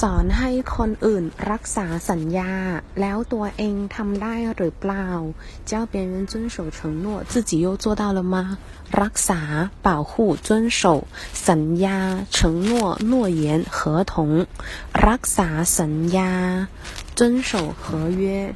[0.00, 2.52] สอนให้คนอื่นรักษาสัญญา
[3.00, 5.08] แล้วตัวเองทำได้หรือเปล่า
[5.70, 8.58] 教别人遵守承诺自己又做到了吗
[9.02, 9.40] รักษา
[9.86, 10.12] 保护
[10.46, 10.48] 遵
[10.80, 10.82] 守
[11.48, 11.98] สัญญา
[12.36, 12.38] 承
[12.68, 12.70] 诺
[13.10, 13.42] 诺言
[13.76, 13.78] 合
[14.12, 14.14] 同
[15.08, 15.48] รักษา
[15.78, 16.32] สัญญา
[17.18, 17.50] 遵守
[17.80, 18.54] 合约